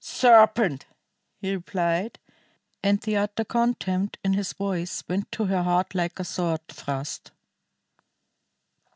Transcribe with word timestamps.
"Serpent!" 0.03 0.87
he 1.37 1.53
replied, 1.53 2.17
and 2.81 2.99
the 3.01 3.15
utter 3.17 3.43
contempt 3.43 4.17
in 4.23 4.33
his 4.33 4.51
voice 4.53 5.03
went 5.07 5.31
to 5.31 5.45
her 5.45 5.61
heart 5.61 5.93
like 5.93 6.19
a 6.19 6.23
sword 6.23 6.67
thrust. 6.69 7.29